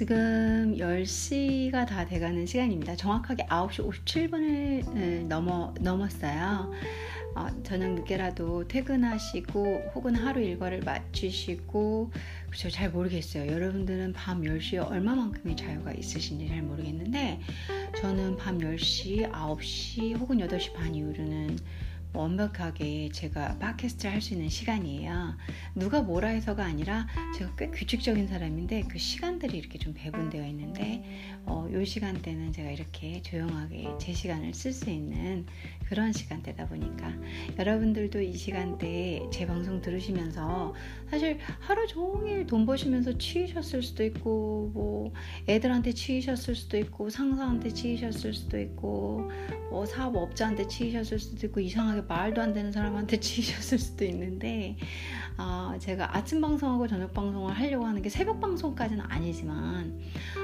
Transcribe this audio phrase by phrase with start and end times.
[0.00, 2.96] 지금 10시가 다 돼가는 시간입니다.
[2.96, 6.72] 정확하게 9시 57분을 넘어, 넘었어요.
[7.34, 12.12] 어, 저녁 늦게라도 퇴근하시고 혹은 하루 일과를 마치시고
[12.46, 17.38] 그렇죠 잘 모르겠어요 여러분들은 밤 10시에 얼마만큼의 자유가 있으신지 잘 모르겠는데
[18.00, 21.58] 저는 밤 10시 9시 혹은 8시 반 이후로는
[22.12, 25.36] 완벽하게 제가 팟캐스트를 할 수 있는 시간이에요.
[25.74, 31.02] 누가 뭐라 해서가 아니라 제가 꽤 규칙적인 사람인데 그 시간들이 이렇게 좀 배분되어 있는데
[31.46, 35.46] 어, 요 시간대는 제가 이렇게 조용하게 제 시간을 쓸 수 있는
[35.86, 37.12] 그런 시간대다 보니까
[37.58, 40.74] 여러분들도 이 시간대에 제 방송 들으시면서
[41.10, 45.12] 사실 하루 종일 돈 버시면서 치이셨을 수도 있고 뭐
[45.48, 49.30] 애들한테 치이셨을 수도 있고 상사한테 치이셨을 수도 있고
[49.70, 54.76] 뭐 사업업자한테 치이셨을 수도 있고 이상하게 말도 안 되는 사람한테 치이셨을 수도 있는데
[55.38, 59.98] 어, 제가 아침 방송하고 저녁 방송을 하려고 하는 게 새벽 방송까지는 아니지만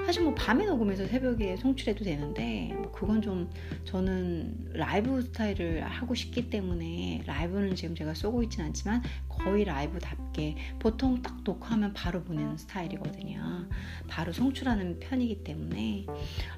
[0.07, 3.51] 사실 뭐 밤에 녹음해서 새벽에 송출해도 되는데 뭐 그건 좀
[3.85, 11.21] 저는 라이브 스타일을 하고 싶기 때문에 라이브는 지금 제가 쏘고 있진 않지만 거의 라이브답게 보통
[11.21, 13.69] 딱 녹화하면 바로 보내는 스타일이거든요.
[14.09, 16.07] 바로 송출하는 편이기 때문에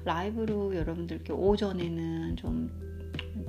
[0.05, 2.98] 라이브로 여러분들께 오전에는 좀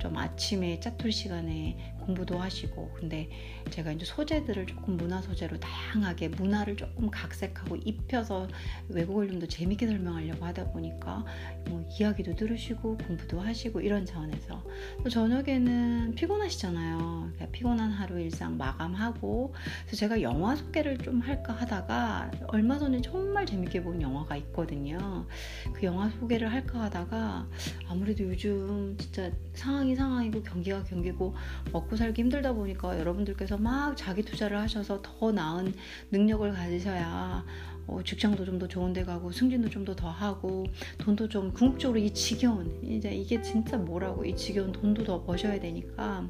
[0.01, 1.77] 좀 아침에 짜투리 시간에
[2.11, 3.29] 공부도 하시고 근데
[3.69, 8.47] 제가 이제 소재들을 조금 문화 소재로 다양하게 문화를 조금 각색하고 입혀서
[8.89, 11.23] 외국어를 좀더 재밌게 설명하려고 하다 보니까
[11.67, 14.63] 뭐 이야기도 들으시고 공부도 하시고 이런 차원에서
[15.03, 16.97] 또 저녁에는 피곤하시잖아요.
[16.97, 19.53] 그러니까 피곤한 하루 일상 마감하고
[19.85, 25.25] 그래서 제가 영화 소개를 좀 할까 하다가 얼마 전에 정말 재밌게 본 영화가 있거든요.
[25.73, 27.47] 그 영화 소개를 할까 하다가
[27.87, 31.35] 아무래도 요즘 진짜 상황이 상황이고 경기가 경기고
[31.71, 35.71] 먹고 살기 힘들다 보니까 여러분들께서 막 자기 투자를 하셔서 더 나은
[36.11, 37.45] 능력을 가지셔야
[37.87, 40.65] 어, 직장도 좀 더 좋은 데 가고 승진도 좀 더 더 하고
[40.97, 46.27] 돈도 좀 궁극적으로 이 지겨운 이제 이게 진짜 뭐라고 이 지겨운 돈도 더 버셔야 되니까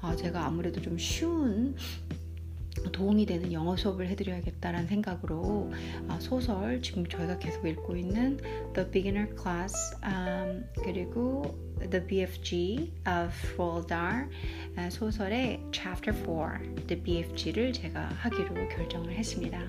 [0.00, 1.74] 아, 제가 아무래도 좀 쉬운
[2.92, 5.72] 도움이 되는 영어 수업을 해드려야겠다라는 생각으로
[6.08, 8.38] 아, 소설 지금 저희가 계속 읽고 있는
[8.74, 9.74] The Beginner Class
[10.04, 11.58] um, 그리고
[11.90, 14.28] The BFG of Roald Dahl
[14.90, 19.60] 소설의 Chapter 4 The BFG를 제가 하기로 결정을 했습니다.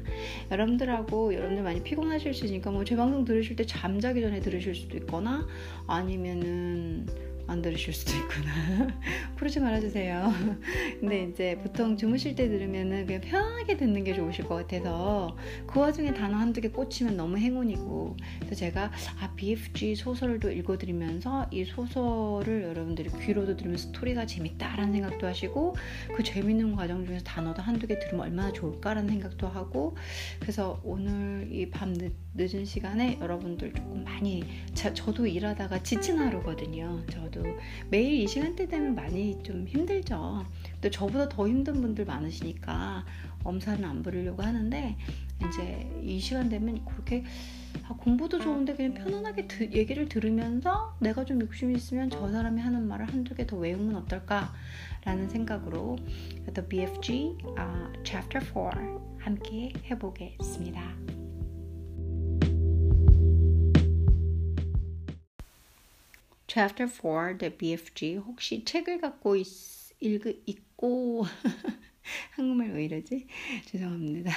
[0.52, 4.98] 여러분들하고 여러분들 많이 피곤하실 수 있으니까 뭐 제 방송 들으실 때 잠자기 전에 들으실 수도
[4.98, 5.48] 있거나
[5.88, 7.08] 아니면은
[7.48, 8.88] 안 들으실 수도 있구나.
[9.36, 10.32] 부르지 말아주세요.
[11.00, 15.36] 근데 이제 보통 주무실 때 들으면은 그냥 편하게 듣는 게 좋으실 것 같아서
[15.68, 21.66] 그 와중에 단어 한두 개 꽂히면 너무 행운이고 그래서 제가 아 BFG 소설도 읽어드리면서 이
[21.66, 25.76] 소설을 여러분들이 귀로도 들으면 스토리가 재밌다라는 생각도 하시고
[26.16, 29.96] 그 재밌는 과정 중에서 단어도 한두 개 들으면 얼마나 좋을까라는 생각도 하고
[30.40, 37.02] 그래서 오늘 이 밤 늦 은 시간에 여러분들 조금 많이 자, 저도 일하다가 지친 하루거든요.
[37.10, 37.44] 저 저도
[37.90, 40.46] 매일 이 시간대 되면 많이 좀 힘들죠.
[40.82, 43.06] 또 저보다 더 힘든 분들 많으시니까
[43.44, 44.96] 엄살은 안 부르려고 하는데
[45.48, 47.24] 이제 이 시간 되면 그렇게
[47.84, 52.88] 아, 공부도 좋은데 그냥 편안하게 드, 얘기를 들으면서 내가 좀 욕심이 있으면 저 사람이 하는
[52.88, 55.98] 말을 한두 개 더 외우면 어떨까라는 생각으로
[56.54, 58.72] The BFG uh, Chapter 4
[59.20, 61.23] 함께 해보겠습니다.
[66.54, 68.18] Chapter 4, The BFG.
[68.18, 69.48] 혹시 책을 갖고 있,
[70.00, 71.26] 읽, 있고,
[72.36, 73.26] 한국말 왜 이러지?
[73.66, 74.32] 죄송합니다.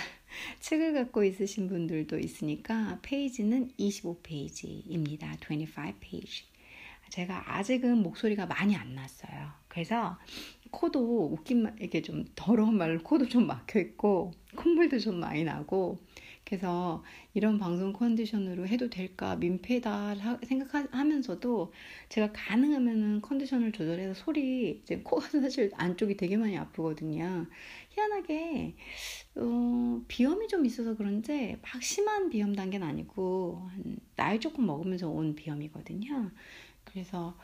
[0.61, 5.37] 책을 갖고 있으신 분들도 있으니까 페이지는 25페이지입니다.
[5.41, 6.45] 25페이지.
[7.11, 9.51] 제가 아직은 목소리가 많이 안 났어요.
[9.69, 10.19] 그래서
[10.71, 16.01] 코도 웃긴 말, 이게 좀 더러운 말로 코도 좀 막혀 있고, 콧물도 좀 많이 나고,
[16.47, 17.03] 그래서
[17.35, 20.15] 이런 방송 컨디션으로 해도 될까 민폐다
[20.45, 21.73] 생각하면서도
[22.09, 27.47] 제가 가능하면은 컨디션을 조절해서 소리 이제 코가 사실 안쪽이 되게 많이 아프거든요.
[27.91, 28.77] 희한하게
[29.35, 33.69] 어, 비염이 좀 있어서 그런지 막 심한 비염 단계는 아니고
[34.15, 36.31] 나이 조금 먹으면서 온 비염이거든요.
[36.85, 37.37] 그래서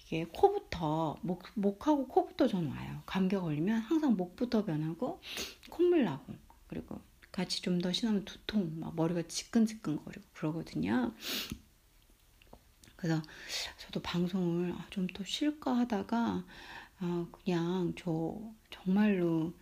[0.00, 3.02] 이게 코부터 목 목하고 코부터 전 와요.
[3.04, 5.20] 감기가 걸리면 항상 목부터 변하고
[5.68, 6.32] 콧물 나고
[6.68, 6.98] 그리고
[7.36, 11.12] 같이 좀 더 신으면 두통, 막 머리가 지끈지끈거리고 그러거든요.
[12.96, 13.20] 그래서
[13.78, 16.44] 저도 방송을 아, 좀더 쉴까 하다가
[16.98, 18.40] 아, 그냥 저
[18.70, 19.52] 정말로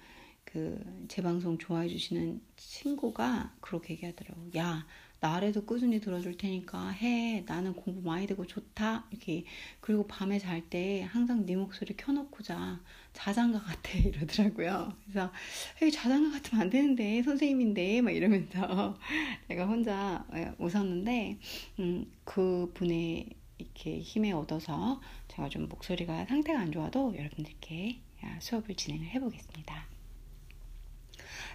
[0.44, 4.50] 그그제 방송 좋아해 주시는 친구가 그렇게 얘기하더라고.
[4.56, 4.86] 야,
[5.24, 7.42] 나래도 꾸준히 들어줄 테니까 해.
[7.46, 9.06] 나는 공부 많이 되고 좋다.
[9.10, 9.46] 이렇게.
[9.80, 12.78] 그리고 밤에 잘 때 항상 네 목소리 켜놓고 자.
[13.14, 13.96] 자장가 같아.
[13.96, 14.92] 이러더라고요.
[15.04, 15.32] 그래서,
[15.80, 18.98] 에이, 자장가 같으면 안 되는데, 선생님인데, 막 이러면서
[19.48, 21.38] 내가 혼자 예, 웃었는데,
[21.78, 28.00] 음, 그 분의 이렇게 힘에 얻어서 제가 좀 목소리가 상태가 안 좋아도 여러분들께
[28.40, 29.86] 수업을 진행을 해보겠습니다.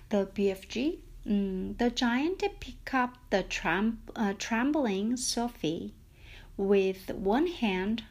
[0.09, 5.93] The BFG Mm, the giant picked up the tram- uh, trembling Sophie
[6.57, 8.03] with one hand.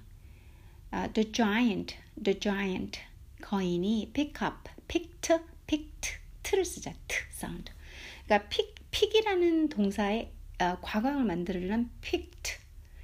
[0.92, 3.00] Uh, the giant, the giant
[3.42, 5.30] 거인이 pick up, picked,
[5.66, 7.72] picked, 트를 쓰자, 트 사운드.
[8.24, 12.58] 그러니까 pick, pick이라는 동사의 어, 과거형을 만들려면 picked,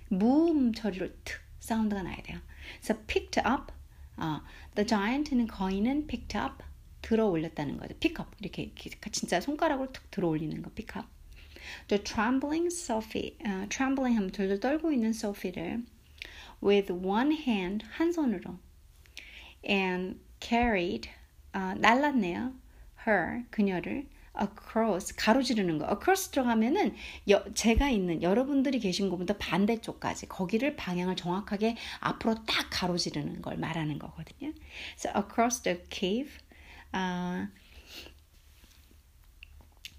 [0.08, 2.40] 무음 처리로 트 sound가 나야 돼요.
[2.80, 3.72] 그래서 picked up,
[4.16, 4.40] 어,
[4.74, 6.62] the giant는 거인은 picked up,
[7.04, 7.94] 들어 올렸다는 거죠.
[8.00, 8.72] pick up 이렇게,
[9.12, 11.04] 진짜 손가락으로 툭 들어 올리는 거 pick up.
[11.88, 15.84] The trembling Sophie, uh, trembling 하면 들들 떨고 있는 Sophie를
[16.62, 18.58] with one hand 한 손으로
[19.68, 21.10] and carried
[21.54, 22.54] uh, 날랐네요.
[23.06, 24.06] her 그녀를
[24.40, 25.86] across 가로지르는 거.
[25.90, 26.94] across 들어가면은
[27.28, 33.98] 여, 제가 있는 여러분들이 계신 곳부터 반대쪽까지 거기를 방향을 정확하게 앞으로 딱 가로지르는 걸 말하는
[33.98, 34.52] 거거든요.
[34.96, 36.32] So across the cave
[36.96, 37.48] 아,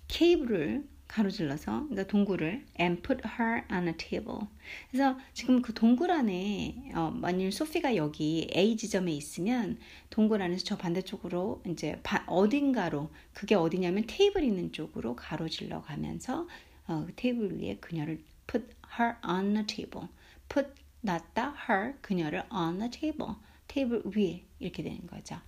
[0.07, 4.47] 케이블을 가로질러서 그러니까 동굴을 and put her on a table.
[4.89, 9.77] 그래서 지금 그 동굴 안에 어, 만일 소피가 여기 A 지점에 있으면
[10.09, 16.47] 동굴 안에서 저 반대쪽으로 이제 바, 어딘가로 그게 어디냐면 테이블 있는 쪽으로 가로질러 가면서
[16.87, 20.07] 어, 그 테이블 위에 그녀를 put her on a table.
[20.47, 20.69] put
[21.01, 23.35] 놨다 her 그녀를 on a table.
[23.67, 25.39] 테이블 위에 이렇게 되는 거죠.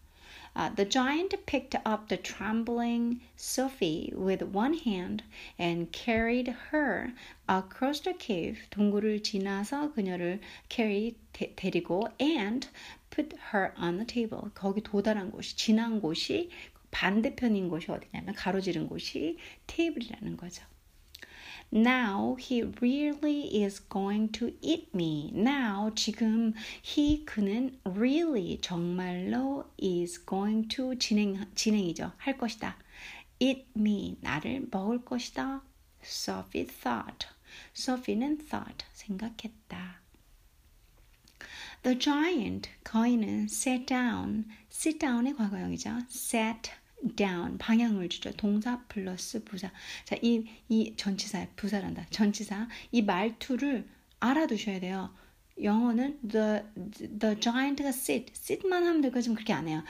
[0.57, 5.21] Uh, the giant picked up the trembling Sophie with one hand
[5.59, 7.13] and carried her
[7.47, 8.57] across the cave.
[8.71, 12.69] 동굴을 지나서 그녀를 carry 데, 데리고 and
[13.11, 14.49] put her on the table.
[14.55, 16.49] 거기 도달한 곳이 지난 곳이
[16.89, 19.37] 반대편인 곳이 어디냐면 가로지른 곳이
[19.67, 20.63] 테이블이라는 거죠.
[21.70, 25.30] Now he really is going to eat me.
[25.34, 32.12] Now 지금 he 그는 really 정말로 is going to 진행 진행이죠.
[32.18, 32.76] 할 것이다.
[33.40, 35.62] eat me 나를 먹을 것이다.
[36.02, 37.26] Sophie thought.
[37.74, 40.00] Sophie는 thought 생각했다.
[41.82, 44.46] The giant 거인은 sat down.
[44.70, 46.02] sit down의 과거형이죠.
[46.08, 46.70] sat
[47.15, 48.31] down 방향을 주죠.
[48.31, 49.71] 동사 플러스 부사.
[50.05, 52.07] 자, 이, 이 전치사, 부사란다.
[52.09, 52.67] 전치사.
[52.91, 53.87] 이 말투를
[54.19, 55.13] 알아두셔야 돼요.
[55.61, 56.61] 영어는 the
[57.19, 59.83] the giant가 sit sit만 하면 되고 지금 그렇게 안 해요.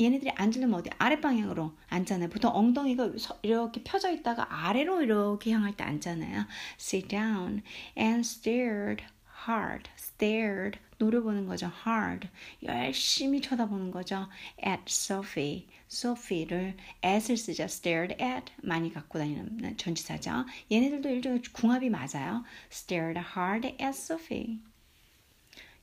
[0.00, 2.30] 얘네들이 앉으려면 어디 아랫 방향으로 앉잖아요.
[2.30, 3.12] 보통 엉덩이가
[3.42, 6.46] 이렇게 펴져 있다가 아래로 이렇게 향할 때 앉잖아요.
[6.80, 7.62] Sit down
[7.96, 9.04] and stared
[9.48, 11.70] hard, stared 노려보는 거죠.
[11.86, 12.28] hard
[12.62, 14.28] 열심히 쳐다보는 거죠.
[14.64, 17.64] at Sophie Sophie를 at을 쓰죠.
[17.64, 20.44] stared at 많이 갖고 다니는 전치사죠.
[20.70, 22.42] 얘네들도 일종의 궁합이 맞아요.
[22.70, 24.58] stared hard at Sophie.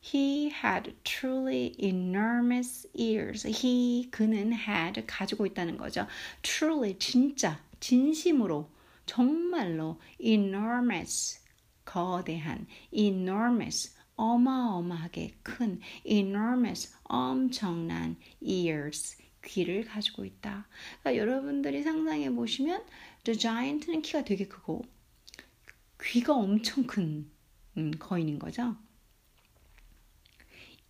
[0.04, 3.48] He had truly enormous ears.
[3.48, 6.08] He 그는 had 가지고 있다는 거죠.
[6.42, 8.70] Truly 진짜 진심으로
[9.06, 11.40] 정말로 enormous
[11.86, 20.68] 거대한 enormous 어마어마하게 큰 enormous 엄청난 ears 귀를 가지고 있다.
[21.02, 22.84] 그러니까 여러분들이 상상해 보시면
[23.24, 24.84] the giant는 키가 되게 크고
[26.02, 27.30] 귀가 엄청 큰
[27.78, 28.76] 음, 거인인 거죠.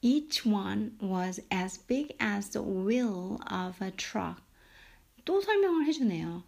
[0.02, 4.42] Each one was as big as the wheel of a truck.
[5.26, 6.44] 또 설명을 해주네요.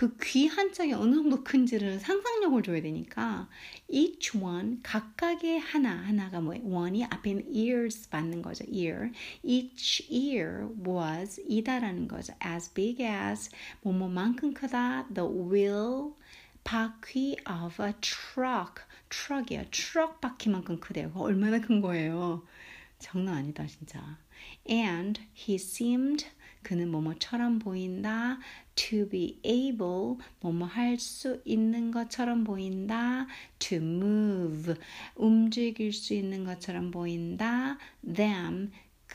[0.00, 3.50] 그 귀 한 짝이 어느 정도 큰지를 상상력을 줘야 되니까
[3.86, 6.64] each one 각각의 하나 하나가 뭐예요?
[6.64, 8.64] one이 앞에 있는 ears 받는 거죠.
[8.72, 9.12] ear.
[9.42, 12.32] each ear was 이다라는 거죠.
[12.42, 13.50] as big as
[13.82, 15.06] 뭐뭐만큼 크다.
[15.12, 16.14] the wheel
[16.64, 18.82] 바퀴 of a truck.
[19.10, 19.64] truck이요.
[19.70, 21.12] truck 바퀴만큼 크대요.
[21.14, 22.46] 얼마나 큰 거예요?
[22.98, 24.16] 장난 아니다 진짜.
[24.66, 26.24] And he seemed
[26.62, 28.38] 그는 뭐뭐처럼 보인다.
[28.74, 33.26] to be able 뭐뭐 할 수 있는 것처럼 보인다.
[33.58, 34.74] to move
[35.16, 37.78] 움직일 수 있는 것처럼 보인다.
[38.04, 38.70] them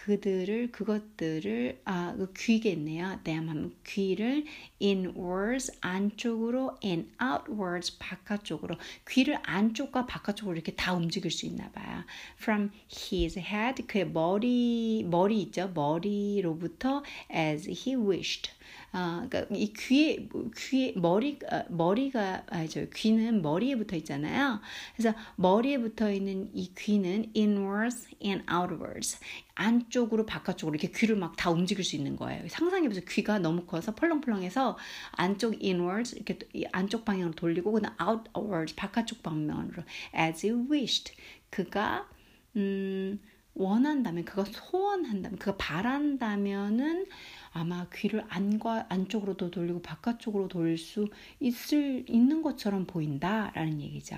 [0.05, 3.21] 그들을 그것들을 아그 귀겠네요.
[3.24, 4.45] them 하면 귀를
[4.79, 8.75] inwards 안쪽으로 and outwards 바깥쪽으로
[9.09, 12.03] 귀를 안쪽과 바깥쪽으로 이렇게 다 움직일 수 있나 봐요.
[12.38, 15.71] From his head 그의 머리 머리 있죠.
[15.74, 17.01] 머리로부터
[17.33, 18.51] as he wished
[18.97, 21.37] 아, 그러니까 이 귀에 귀에 머리
[21.67, 24.61] 머리가 아저 귀는 머리에 붙어 있잖아요.
[24.95, 29.19] 그래서 머리에 붙어 있는 이 귀는 inwards and outwards
[29.55, 32.47] 안쪽으로 바깥쪽으로 이렇게 귀를 막 다 움직일 수 있는 거예요.
[32.47, 33.03] 상상해보세요.
[33.09, 34.77] 귀가 너무 커서 펄렁펄렁해서
[35.11, 36.39] 안쪽 inwards 이렇게
[36.71, 39.83] 안쪽 방향으로 돌리고 그다음 outwards 바깥쪽 방면으로
[40.17, 41.13] as you wished
[41.49, 42.07] 그가
[42.55, 43.19] 음
[43.55, 47.07] 원한다면 그가 소원한다면 그가 바란다면은
[47.51, 51.09] 아마 귀를 안과 안쪽으로도 돌리고 바깥쪽으로 돌릴 수
[51.39, 54.17] 있을 있는 것처럼 보인다라는 얘기죠.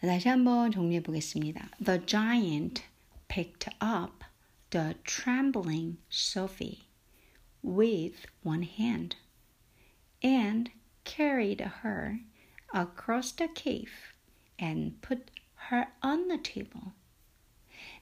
[0.00, 1.68] 다시 한번 정리해 보겠습니다.
[1.82, 2.82] The giant
[3.28, 4.24] picked up
[4.70, 6.84] the trembling Sophie
[7.62, 9.16] with one hand
[10.22, 10.70] and
[11.04, 12.20] carried her
[12.74, 13.92] across the cave
[14.60, 15.30] and put
[15.68, 16.92] her on the table.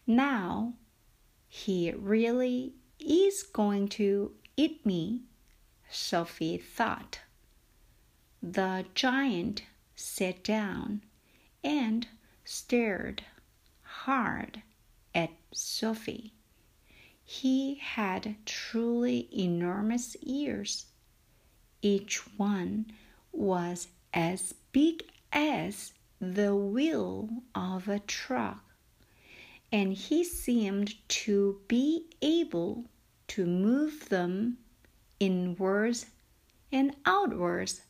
[0.07, 0.75] Now
[1.49, 5.23] he really is going to eat me,
[5.90, 7.21] Sophie thought.
[8.42, 9.62] The giant
[9.95, 11.02] sat down
[11.62, 12.09] and
[12.45, 13.25] stared
[13.83, 14.62] hard
[15.14, 16.33] at Sophie.
[17.25, 20.87] He had truly enormous ears.
[21.81, 22.92] Each one
[23.31, 28.63] was as big as the wheel of a truck,
[29.72, 32.86] and he seemed to be able
[33.27, 34.57] to move them
[35.19, 36.07] inwards
[36.72, 37.81] and outwards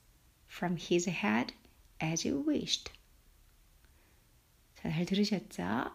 [0.48, 1.54] from his head
[2.00, 2.92] as he wished.
[4.76, 5.92] 잘 들으셨죠?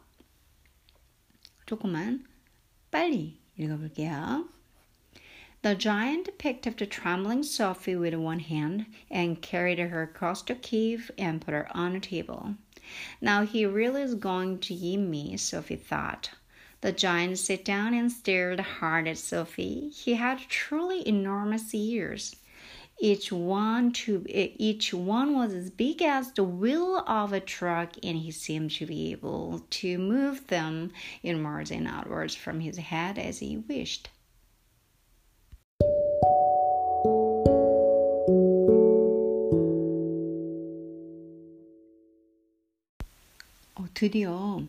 [1.66, 2.24] 조금만
[2.90, 4.48] 빨리 읽어볼게요.
[5.63, 10.53] The giant picked up the trembling Sophie with one hand and carried her across the
[10.53, 12.55] cave and put her on a table.
[13.19, 16.29] Now he really is going to eat me, Sophie thought.
[16.81, 19.89] The giant sat down and stared hard at Sophie.
[19.89, 22.35] He had truly enormous ears.
[22.99, 28.17] Each one to each one was as big as the wheel of a truck, and
[28.17, 30.91] he seemed to be able to move them
[31.23, 34.09] inwards and outwards from his head as he wished.
[43.97, 44.61] 드디어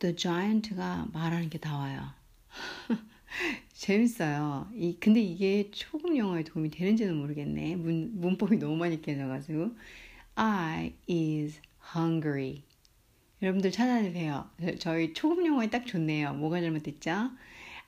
[0.00, 2.12] The Giant가 말하는 게 나와요.
[3.72, 4.68] 재밌어요.
[4.74, 7.76] 이, 근데 이게 초급 영어에 도움이 되는지는 모르겠네.
[7.76, 9.70] 문, 문법이 너무 많이 깨져가지고.
[10.34, 11.58] I is
[11.96, 12.64] hungry.
[13.40, 14.50] 여러분들 찾아주세요.
[14.78, 16.34] 저희 초급 영어에 딱 좋네요.
[16.34, 17.30] 뭐가 잘못됐죠?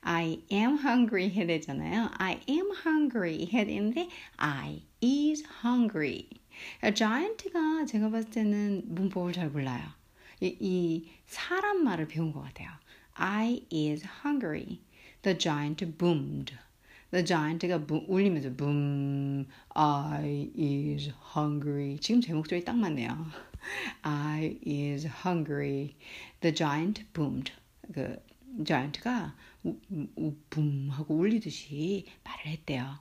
[0.01, 2.09] I am hungry 해야 되잖아요.
[2.13, 6.27] I am hungry 해야 되는데 I is hungry.
[6.95, 9.96] giant가 제가 봤을 때는 문법을 잘 몰라요.
[10.39, 12.69] 이, 이 사람 말을 배운 것 같아요.
[13.13, 14.79] I is hungry.
[15.23, 16.53] The giant boomed.
[17.11, 19.47] The giant가 부, 울리면서 boom.
[19.69, 21.97] I is hungry.
[21.99, 23.25] 지금 제 목소리 딱 맞네요.
[24.03, 25.95] I is hungry.
[26.41, 27.51] The giant boomed.
[27.93, 28.21] 그
[28.63, 29.35] giant가
[30.49, 32.99] 붐 하고 울리듯이 말을 했대요.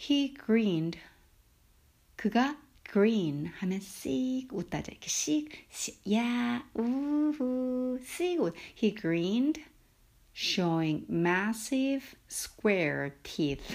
[0.00, 0.98] He grinned.
[2.16, 2.56] 그가
[2.90, 4.92] green 하면 씩 웃다죠.
[4.92, 8.54] 이렇게 씩, 씩 야, 우후, 씩 웃.
[8.82, 9.62] He grinned,
[10.34, 13.74] showing massive square teeth.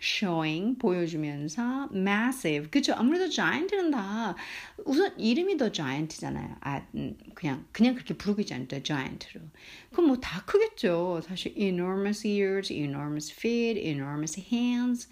[0.00, 4.36] showing 보여주면서 massive 그죠 아무래도 giant는 다
[4.84, 6.86] 우선 이름이 더 giant잖아요 아
[7.34, 9.40] 그냥 그냥 그렇게 있지 않죠 giant로
[9.92, 15.08] 그럼 뭐 다 크겠죠 사실 enormous ears enormous feet enormous hands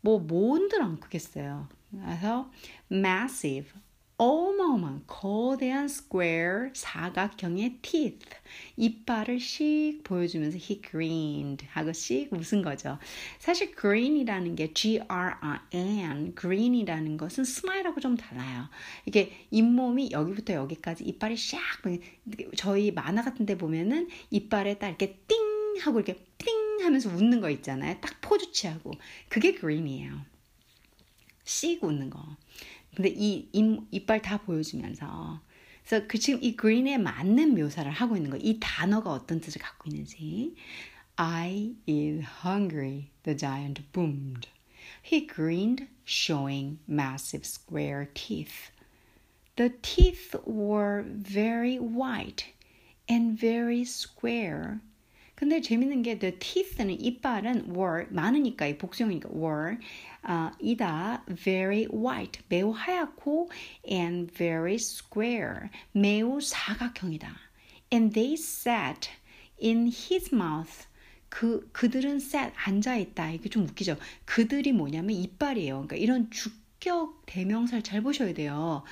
[0.00, 2.50] 뭐 뭔들 안 크겠어요 그래서
[2.90, 3.72] massive
[4.18, 8.24] 어마어마한 거대한 square 사각형의 teeth
[8.76, 12.98] 이빨을 씩 보여주면서 he grinned 하고 씩 웃은 거죠.
[13.40, 18.68] 사실 green이라는 게 G-R-I-N green이라는 것은 smile하고 좀 달라요.
[19.06, 22.00] 이게 잇몸이 여기부터 여기까지 이빨이 샥
[22.56, 25.38] 저희 만화 같은 데 보면은 이빨에 딱 이렇게 띵
[25.80, 27.96] 하고 이렇게 띵 하면서 웃는 거 있잖아요.
[28.00, 28.92] 딱 포즈 취하고
[29.28, 30.31] 그게 green이에요.
[31.43, 32.37] 씩 웃는 거.
[32.95, 35.41] 근데 이 입, 이빨 다 보여주면서
[35.85, 38.37] 그래서 그 지금 이 green에 맞는 묘사를 하고 있는 거.
[38.37, 40.55] 이 단어가 어떤 뜻을 갖고 있는지.
[41.15, 44.47] I is hungry, the giant boomed.
[45.01, 48.71] He grinned, showing massive square teeth.
[49.55, 52.45] The teeth were very white
[53.09, 54.81] and very square.
[55.42, 59.76] 근데 재밌는 게 the teeth는 이빨은 were 많으니까 이 복수형이니까 were
[60.22, 63.50] 어, 이다 very white 매우 하얗고
[63.90, 67.34] and very square 매우 사각형이다.
[67.92, 69.10] And they sat
[69.60, 70.86] in his mouth
[71.28, 73.32] 그 그들은 sat 앉아 있다.
[73.32, 73.96] 이게 좀 웃기죠.
[74.24, 75.88] 그들이 뭐냐면 이빨이에요.
[75.88, 76.30] 그러니까 이런
[76.82, 78.82] 주격 대명사를 잘 보셔야 돼요.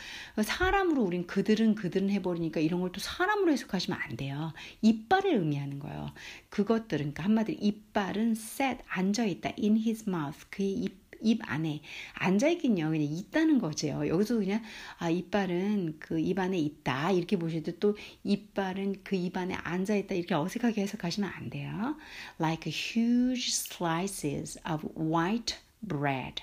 [0.41, 4.53] 사람으로 우린 그들은 그들은 해버리니까 이런 걸 또 사람으로 해석하시면 안 돼요.
[4.81, 6.13] 이빨을 의미하는 거예요.
[6.51, 9.51] 그것들은 그러니까 한마디로 이빨은 sat 앉아 있다.
[9.59, 11.83] in his mouth 그의 입 입 안에
[12.15, 12.91] 앉아 있긴요.
[12.91, 13.89] 그냥 있다는 거죠.
[14.09, 14.63] 여기서 그냥
[14.99, 20.15] 아 이빨은 그 입 안에 있다 이렇게 보셔도 또 이빨은 그 입 안에 앉아 있다
[20.15, 21.97] 이렇게 어색하게 해석하시면 안 돼요.
[22.39, 26.43] Like huge slices of white bread.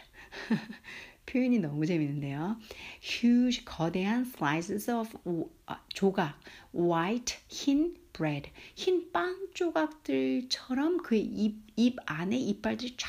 [1.27, 2.57] 표현이 너무 재밌는데요.
[3.01, 5.11] huge 거대한 slices of
[5.89, 6.39] 조각
[6.73, 13.07] white 흰 bread 흰 빵 조각들처럼 그 입 입 안에 이빨들이 쫙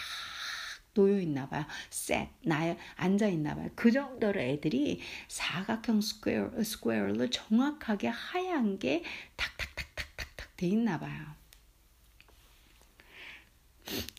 [0.95, 1.65] 놓여 있나 봐요.
[1.93, 3.71] set 나 앉아 있나 봐요.
[3.75, 9.03] 그 정도로 애들이 사각형 square square를 정확하게 하얀 게
[9.37, 11.37] 탁탁탁탁탁탁 돼 있나 봐요.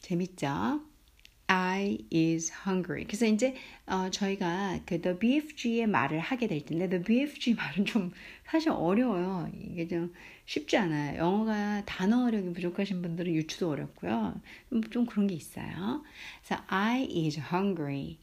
[0.01, 0.88] 재밌죠?
[1.48, 3.04] I is hungry.
[3.04, 3.54] 그래서 이제
[3.86, 8.12] 어, 저희가 그 the BFG의 말을 하게 될 텐데 the BFG 말은 좀
[8.46, 9.50] 사실 어려워요.
[9.54, 10.12] 이게 좀
[10.46, 11.18] 쉽지 않아요.
[11.18, 14.40] 영어가 단어력이 부족하신 분들은 유추도 어렵고요.
[14.70, 16.02] 좀, 좀 그런 게 있어요.
[16.42, 18.18] 그래서 I is hungry.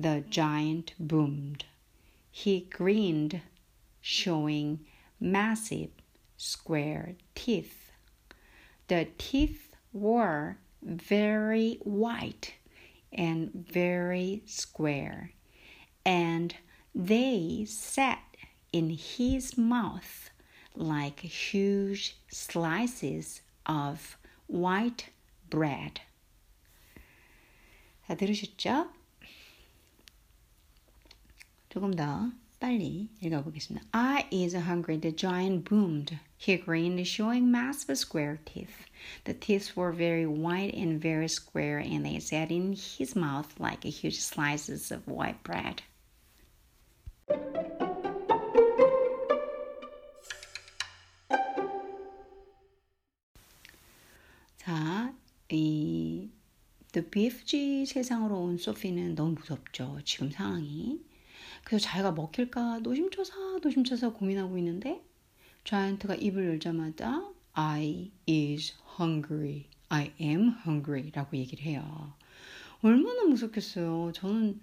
[0.00, 1.66] The giant boomed.
[2.30, 3.42] He grinned,
[4.00, 4.86] showing
[5.20, 5.90] massive
[6.38, 7.90] square teeth.
[8.86, 12.54] The teeth were very white
[13.14, 15.32] and very square,
[16.04, 16.54] and
[16.94, 18.22] they sat
[18.72, 20.30] in his mouth
[20.74, 25.10] like huge slices of white
[25.48, 26.00] bread.
[28.06, 28.88] 다 들으셨죠?
[31.68, 32.32] 조금 더
[32.64, 33.86] 빨리 읽어보겠습니다.
[33.92, 35.00] I is hungry.
[35.00, 36.18] The giant boomed.
[36.36, 38.86] He grinned, showing massive square teeth.
[39.24, 43.84] The teeth were very white and very square, and they sat in his mouth like
[43.84, 45.82] huge slices of white bread.
[54.58, 55.14] 자,
[55.50, 56.30] 이
[56.92, 60.00] The BFG 세상으로 온 소피는 너무 무섭죠.
[60.04, 61.00] 지금 상황이.
[61.65, 65.03] 그래서 자기가 먹힐까 노심초사 노심초사 고민하고 있는데
[65.63, 69.65] 자이언트가 입을 열자마자 I is hungry.
[69.89, 72.13] I am hungry 라고 얘기를 해요.
[72.83, 74.11] 얼마나 무섭겠어요.
[74.13, 74.61] 저는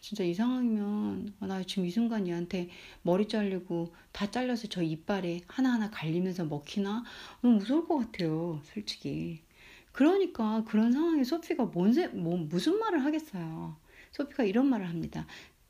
[0.00, 2.70] 진짜 이 상황이면 나 지금 이 순간 얘한테
[3.02, 7.02] 머리 잘리고 다 잘려서 저 이빨에 하나하나 갈리면서 먹히나
[7.42, 8.62] 너무 무서울 것 같아요.
[8.72, 9.42] 솔직히.
[9.90, 13.76] 그러니까 그런 상황에 소피가 뭔, 뭐, 무슨 말을 하겠어요.
[14.12, 15.26] 소피가 이런 말을 합니다.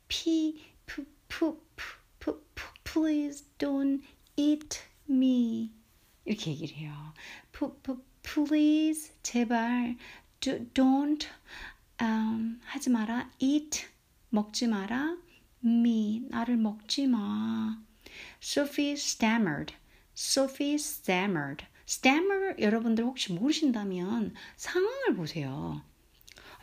[0.09, 1.53] P, P, P,
[2.19, 4.01] P, P, please don't
[4.35, 5.71] eat me.
[6.25, 7.13] 이렇게 얘기를 해요.
[7.51, 7.93] P, P,
[8.23, 9.95] please, 제발,
[10.41, 11.27] do, don't,
[12.01, 13.85] um, 하지 마라, eat,
[14.29, 15.17] 먹지 마라,
[15.63, 17.81] me, 나를 먹지 마.
[18.41, 19.75] Sophie stammered.
[20.17, 21.65] Sophie stammered.
[21.87, 25.83] stammer 여러분들 혹시 모르신다면 상황을 보세요.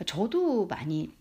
[0.05, 1.11] 저도 많이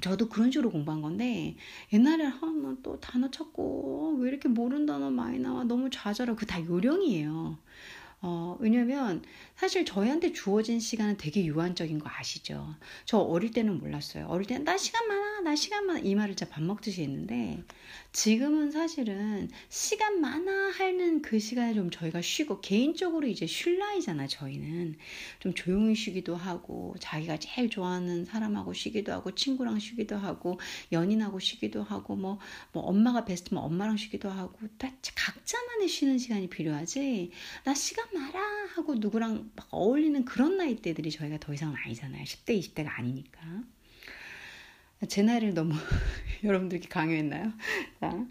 [0.00, 1.56] 저도 그런 식으로 공부한 건데
[1.92, 6.64] 옛날에 하면 또 단어 찾고 왜 이렇게 모르는 단어 많이 나와 너무 좌절하고 그 다
[6.64, 7.58] 요령이에요.
[8.22, 9.22] 어, 왜냐면
[9.60, 12.74] 사실 저희한테 주어진 시간은 되게 유한적인 거 아시죠?
[13.04, 14.24] 저 어릴 때는 몰랐어요.
[14.26, 17.62] 어릴 때는 나 시간 많아, 나 시간 많아 이 말을 진짜 밥 먹듯이 했는데
[18.12, 24.96] 지금은 사실은 시간 많아 하는 그 시간에 좀 저희가 쉬고 개인적으로 이제 쉴 나이잖아 저희는
[25.40, 30.58] 좀 조용히 쉬기도 하고 자기가 제일 좋아하는 사람하고 쉬기도 하고 친구랑 쉬기도 하고
[30.90, 32.38] 연인하고 쉬기도 하고 뭐,
[32.72, 37.30] 뭐 엄마가 베스트면 엄마랑 쉬기도 하고 다 각자만의 쉬는 시간이 필요하지
[37.64, 42.88] 나 시간 많아 하고 누구랑 막 어울리는 그런 나이대들이 저희가 더 이상 아니잖아요 10대 20대가
[42.98, 43.40] 아니니까
[45.08, 45.74] 제 나이를 너무
[46.44, 47.52] 여러분들께 강요했나요?
[48.00, 48.26] 자.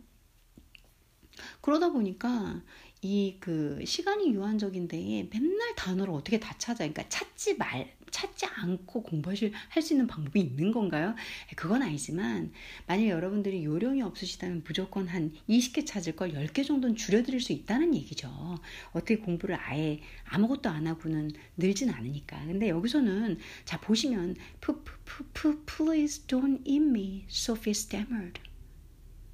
[1.62, 2.62] 그러다 보니까
[3.02, 6.80] 이 그 시간이 유한적인데 맨날 단어를 어떻게 다 찾아?
[6.80, 11.16] 그러니까 찾지 말 찾지 않고 공부하실 할수 있는 방법이 있는 건가요?
[11.56, 12.52] 그건 아니지만
[12.86, 18.60] 만약 여러분들이 요령이 없으시다면 무조건 한 20개 찾을 걸 10개 정도는 줄여드릴 수 있다는 얘기죠.
[18.92, 22.46] 어떻게 공부를 아예 아무것도 안 하고는 늘진 않으니까.
[22.46, 24.36] 근데 여기서는 자 보시면
[25.66, 28.42] please don't eat me, Sophie stammered.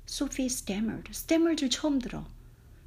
[0.07, 1.09] Sophie stammered.
[1.09, 2.27] stammered를 처음 들어.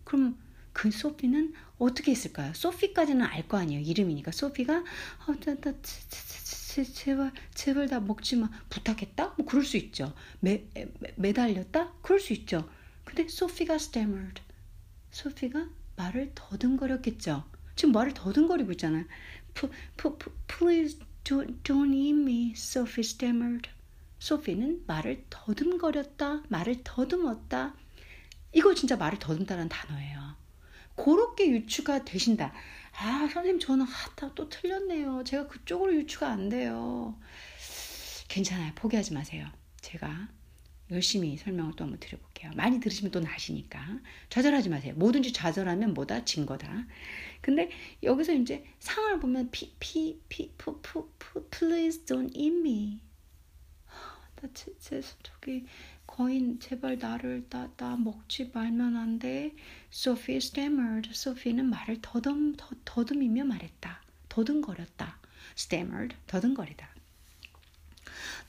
[0.04, 0.38] 그럼
[0.78, 2.54] 그 소피는 어떻게 했을까요?
[2.54, 3.80] 소피까지는 알 거 아니에요.
[3.80, 4.30] 이름이니까.
[4.30, 4.84] 소피가
[5.26, 8.48] 어, 나, 나, 제, 제발 제발 다 먹지 마.
[8.70, 9.34] 부탁했다?
[9.36, 10.14] 뭐 그럴 수 있죠.
[10.38, 11.94] 매, 매, 매 달렸다?
[12.00, 12.70] 그럴 수 있죠.
[13.02, 14.40] 근데 소피가 stammered.
[15.10, 17.42] 소피가 말을 더듬거렸겠죠.
[17.74, 19.04] 지금 말을 더듬거리고 있잖아요.
[20.46, 23.68] Please don't, don't eat me, Sophie stammered.
[24.20, 27.74] 소피는 말을 더듬거렸다, 말을 더듬었다.
[28.52, 30.37] 이거 진짜 말을 더듬다는 단어예요.
[31.02, 32.52] 그렇게 유추가 되신다.
[33.00, 35.22] 아, 선생님, 저는 아, 또 틀렸네요.
[35.24, 37.16] 제가 그쪽으로 유추가 안 돼요.
[38.28, 38.72] 괜찮아요.
[38.74, 39.46] 포기하지 마세요.
[39.80, 40.28] 제가
[40.90, 42.50] 열심히 설명을 또 한번 드려볼게요.
[42.56, 44.00] 많이 들으시면 또 나시니까.
[44.30, 44.94] 좌절하지 마세요.
[44.96, 46.24] 뭐든지 좌절하면 뭐다?
[46.24, 46.86] 진 거다.
[47.40, 47.70] 근데
[48.02, 53.00] 여기서 이제 상을 보면 피, 피, 피, 푸, 푸, 푸, please don't eat me.
[54.40, 55.66] 나 제, 제, 저기
[56.18, 59.54] 거인 제발 나를 나, 나 먹지 말면 안 돼.
[59.92, 61.10] Sophie stammered.
[61.12, 64.02] 소피는 말을 더듬, 더, 더듬이며 말했다.
[64.28, 65.16] 더듬거렸다.
[65.56, 66.16] stammered.
[66.26, 66.88] 더듬거리다.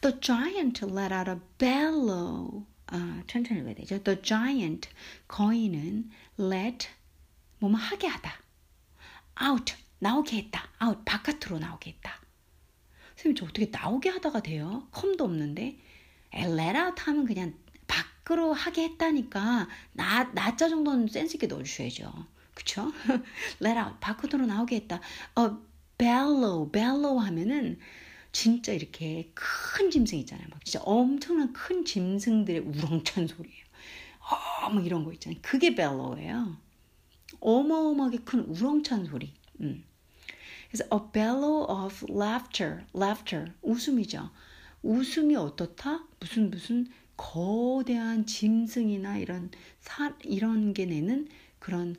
[0.01, 2.65] The giant let out a bellow.
[2.87, 4.01] 아, 천천히 읽어야 되죠.
[4.01, 4.89] The giant,
[5.27, 6.87] 거인은 let,
[7.59, 8.31] 뭐뭐 하게 하다.
[9.43, 10.67] out, 나오게 했다.
[10.83, 12.19] out, 바깥으로 나오게 했다.
[13.17, 14.87] 선생님, 저 어떻게 나오게 하다가 돼요?
[14.91, 15.77] 컴도 없는데.
[16.33, 17.53] Let out 하면 그냥
[17.87, 22.11] 밖으로 하게 했다니까 나, 나자 정도는 센스 있게 넣어주셔야죠.
[22.53, 22.91] 그쵸?
[23.61, 25.01] let out, 밖으로 나오게 했다.
[25.35, 25.59] 어,
[25.97, 27.79] bellow, bellow 하면은
[28.31, 30.47] 진짜 이렇게 큰 짐승 있잖아요.
[30.49, 33.65] 막 진짜 엄청난 큰 짐승들의 우렁찬 소리예요.
[34.19, 35.39] 어, 막 이런 거 있잖아요.
[35.41, 36.57] 그게 벨로예요.
[37.39, 39.33] 어마어마하게 큰 우렁찬 소리.
[39.61, 39.83] 음.
[40.69, 44.29] 그래서 a bellow of laughter, laughter, 웃음이죠.
[44.81, 46.05] 웃음이 어떻다?
[46.19, 46.87] 무슨 무슨
[47.17, 51.27] 거대한 짐승이나 이런 사, 이런 게 내는
[51.59, 51.95] 그런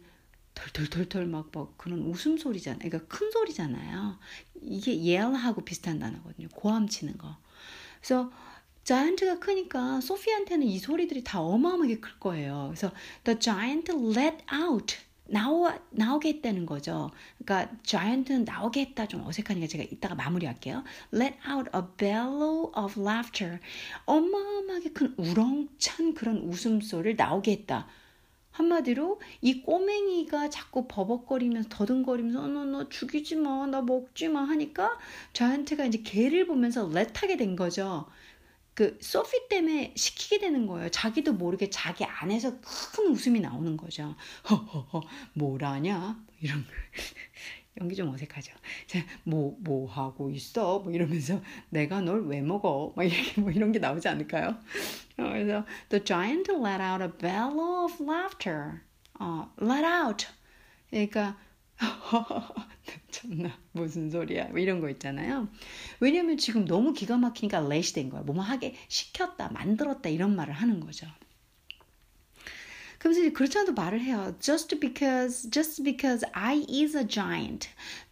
[0.55, 2.79] 덜덜덜덜 막, 막 그런 웃음 소리잖아요.
[2.81, 4.19] 그러니까 큰 소리잖아요.
[4.63, 6.49] 이게 yell하고 비슷한 단어거든요.
[6.55, 7.37] 고함 치는 거.
[7.99, 8.31] 그래서
[8.85, 12.67] 자이언트가 크니까 소피한테는 이 소리들이 다 어마어마하게 클 거예요.
[12.69, 12.93] 그래서
[13.25, 14.97] the giant let out
[15.31, 17.11] 나오, 나오게 했다는 거죠.
[17.39, 20.83] 그러니까 giant는 나오게 했다 좀 어색하니까 제가 이따가 마무리할게요.
[21.15, 23.61] Let out a bellow of laughter.
[24.07, 27.87] 어마어마하게 큰 우렁찬 그런 웃음소리를 나오게 했다.
[28.51, 34.99] 한마디로 이 꼬맹이가 자꾸 버벅거리면서 더듬거리면서 너너 죽이지 마, 나 먹지 마 하니까
[35.33, 38.07] 저한테가 이제 개를 보면서 렛하게 된 거죠.
[38.81, 40.89] 그 소피 때문에 시키게 되는 거예요.
[40.89, 44.17] 자기도 모르게 자기 안에서 큰 웃음이 나오는 거죠.
[44.49, 45.03] 허허허
[45.35, 46.65] 뭐라냐 뭐 이런
[47.79, 48.55] 연기 좀 어색하죠.
[49.25, 50.79] 뭐, 뭐 하고 있어?
[50.79, 52.95] 뭐 이러면서 내가 널 왜 먹어?
[52.97, 54.57] 막 이렇게 뭐 이런 게 나오지 않을까요?
[55.19, 58.81] 어, 그래서 The giant let out a bellow of laughter.
[59.19, 60.27] 어, let out.
[60.89, 61.37] 그러니까
[63.11, 65.49] 참나 무슨 소리야 뭐 이런 거 있잖아요.
[65.99, 68.23] 왜냐면 지금 너무 기가 막히니까 let이 된 거야.
[68.23, 71.07] 뭐뭐 하게 시켰다, 만들었다 이런 말을 하는 거죠.
[72.99, 74.37] 그러면서 이제 그렇지 않아도 말을 해요.
[74.41, 77.69] Just because, just because I is a giant.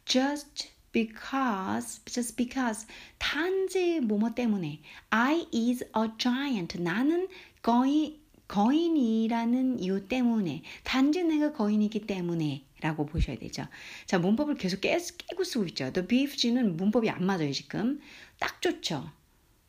[0.07, 2.87] Just because, just because.
[3.19, 4.81] 단지 뭐뭐 때문에.
[5.11, 6.81] I is a giant.
[6.81, 7.29] 나는
[7.61, 13.67] 거의 거인이라는 이유 때문에 단지 내가 거인이기 때문에 라고 보셔야 되죠.
[14.07, 15.93] 자, 문법을 계속 깨, 깨고 쓰고 있죠.
[15.93, 18.01] The BFG는 문법이 안 맞아요, 지금.
[18.39, 19.11] 딱 좋죠.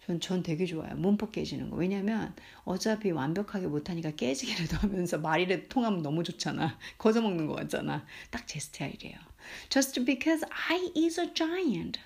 [0.06, 0.96] 전, 전 되게 좋아요.
[0.96, 1.76] 문법 깨지는 거.
[1.76, 6.78] 왜냐면 어차피 완벽하게 못하니까 깨지기라도 하면서 말이라도 통하면 너무 좋잖아.
[6.98, 8.06] 거저먹는 거 같잖아.
[8.32, 9.18] 딱 제 스타일이에요.
[9.70, 12.00] Just because I is a giant.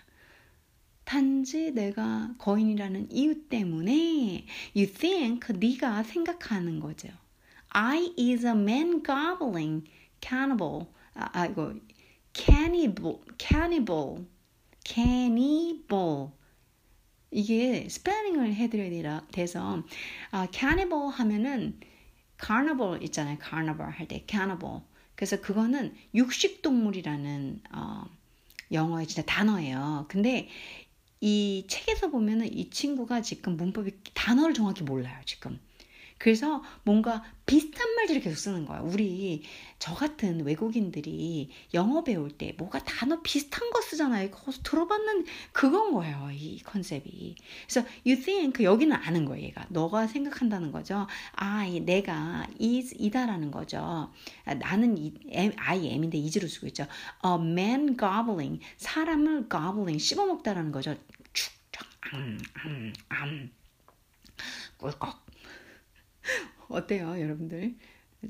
[1.05, 7.09] 단지 내가 거인이라는 이유 때문에 you think 네가 생각하는 거죠.
[7.69, 9.85] I is a man gobbling
[10.23, 10.87] cannibal.
[11.15, 11.73] 아, 아 이거
[12.33, 14.25] cannibal, cannibal,
[14.85, 16.31] cannibal.
[17.31, 19.83] 이게 스펠링을 해드려야 돼서
[20.31, 21.79] 아, cannibal 하면은
[22.43, 23.37] carnival 있잖아요.
[23.41, 24.81] carnival 할 때 cannibal.
[25.15, 28.05] 그래서 그거는 육식 동물이라는 어,
[28.71, 30.05] 영어의 진짜 단어예요.
[30.09, 30.49] 근데
[31.21, 35.19] 이 책에서 보면은 이 친구가 지금 문법이 단어를 정확히 몰라요.
[35.25, 35.59] 지금.
[36.23, 38.79] 그래서 뭔가 비슷한 말들을 계속 쓰는 거야.
[38.79, 39.43] 우리
[39.77, 44.31] 저 같은 외국인들이 영어 배울 때 뭐가 단어 비슷한 거 쓰잖아요.
[44.31, 46.29] 거기서 들어봤는 그건 거예요.
[46.31, 47.35] 이 컨셉이.
[47.67, 49.47] 그래서 you think 여기는 아는 거예요.
[49.47, 49.65] 얘가.
[49.67, 51.07] 너가 생각한다는 거죠.
[51.33, 54.09] I 내가 is 이다라는 거죠.
[54.45, 55.13] 나는 이,
[55.57, 56.83] I am인데 is로 쓰고 있죠.
[57.25, 60.95] A man gobbling 사람을 gobbling 씹어먹다라는 거죠.
[61.33, 61.51] 축,
[62.13, 63.51] 암, 암, 암.
[64.77, 65.22] 꿀꺽
[66.69, 67.75] 어때요, 여러분들?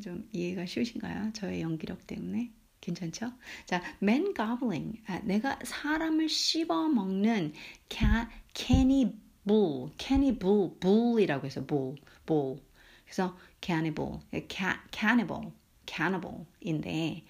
[0.02, 1.34] 좀 이해가 쉬우신가요?
[1.34, 2.52] 저의 연기력 때문에?
[2.82, 3.32] 괜찮죠?
[3.66, 5.02] 자, man gobbling.
[5.08, 7.54] 아, 내가 사람을 씹어 먹는
[7.90, 12.62] ca, cannibal, cannibal, bull이라고 해서 bull, bull.
[13.06, 15.52] 그래서 cannibal, ca, cannibal,
[15.86, 17.24] cannibal인데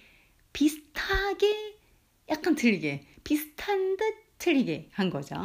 [0.52, 1.76] 비슷하게
[2.30, 4.04] 약간 틀리게 비슷한 듯
[4.38, 5.36] 틀리게 한 거죠.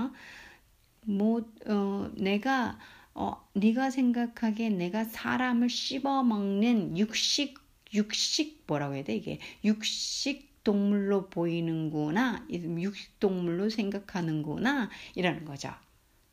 [1.05, 2.79] 뭐 어, 내가
[3.13, 7.59] 어, 네가 생각하기에 내가 사람을 씹어 먹는 육식
[7.93, 15.73] 육식 뭐라고 해야 돼 이게 육식 동물로 보이는구나 육식 동물로 생각하는구나 이라는 거죠.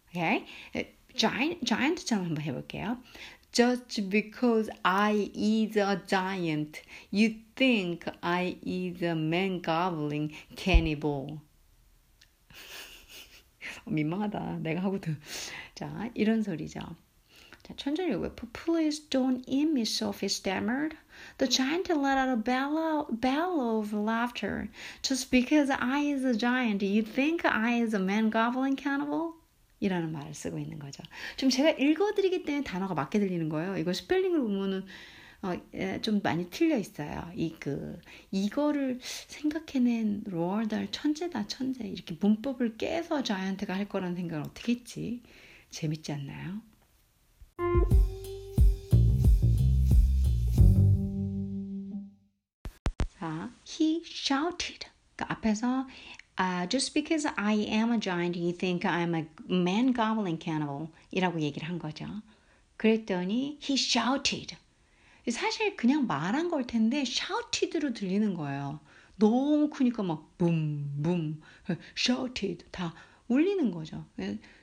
[0.09, 0.45] 오케이?
[1.17, 2.99] giant giant처럼 한번 해볼게요.
[3.53, 11.41] Just because I is a giant, you think I is a man gobbling cannibal.
[13.87, 14.59] 민망하다.
[14.61, 15.13] 내가 하고도.
[15.75, 16.81] 자, 이런 소리죠.
[17.63, 20.97] 자, 천천히 왜 Please don't eat me, Sophie stammered.
[21.39, 24.69] The giant let out a bellow, bellow of laughter.
[25.03, 29.35] Just because I is a giant, you think I is a man gobbling cannibal?
[29.81, 31.03] 이라는 말을 쓰고 있는 거죠.
[31.37, 33.77] 좀 제가 읽어드리기 때문에 단어가 맞게 들리는 거예요.
[33.77, 34.87] 이거 스펠링을 보면은
[35.43, 37.31] 어, 예, 좀 많이 틀려 있어요.
[37.37, 37.99] 이 그
[38.31, 45.23] 이거를 생각해낸 로얼 달 천재다 천재 이렇게 문법을 깨서 저한테가 할 거라는 생각을 어떻게 했지?
[45.71, 46.61] 재밌지 않나요?
[53.19, 54.87] 자, he shouted.
[55.17, 55.87] 그 앞에서
[56.39, 61.41] uh, just because I am a giant, you think I'm a man gobbling cannibal 이라고
[61.41, 62.07] 얘기를 한 거죠.
[62.77, 64.57] 그랬더니 he shouted.
[65.31, 68.81] 사실 그냥 말한 걸 텐데 shouted로 들리는 거예요.
[69.17, 71.41] 너무 크니까 막 붐 붐
[71.97, 72.95] shouted 다
[73.29, 74.07] 울리는 거죠.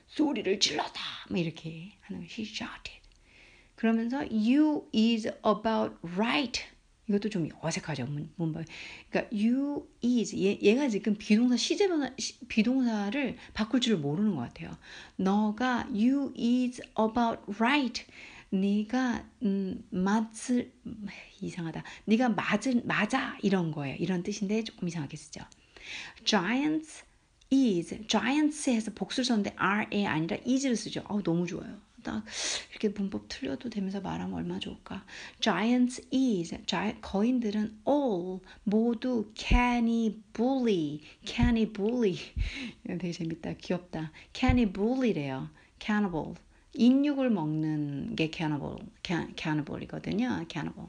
[0.06, 1.00] 소리를 질렀다
[1.30, 3.00] 뭐 이렇게 하는 거 he shouted.
[3.74, 6.62] 그러면서 you is about right
[7.08, 8.64] 이것도 좀 어색하죠 문법.
[9.10, 12.10] 그러니까 you is 얘, 얘가 지금 비동사 시제 변화
[12.48, 14.70] 비동사를 바꿀 줄을 모르는 것 같아요.
[15.16, 18.06] 너가 you is about right.
[18.54, 20.72] 네가 음, 맞을
[21.40, 21.82] 이상하다.
[22.04, 23.96] 네가 맞을 맞아 이런 거예요.
[23.98, 25.40] 이런 뜻인데 조금 이상하게 쓰죠.
[26.24, 27.04] Giants
[27.52, 31.02] is giants에서 복수를 썼는데 r에 아니라 is를 쓰죠.
[31.08, 31.78] 어, 너무 좋아요.
[32.04, 32.22] 딱
[32.70, 35.04] 이렇게 문법 틀려도 되면서 말하면 얼마나 좋을까.
[35.40, 42.18] Giants is 자, 거인들은 all 모두 canny bully, canny bully.
[42.86, 44.12] 되게 재밌다, 귀엽다.
[44.32, 45.48] canny bully래요.
[45.84, 46.34] cannibal.
[46.74, 50.46] 인육을 먹는 게 cannibal, cannibal이거든요.
[50.50, 50.88] cannibal.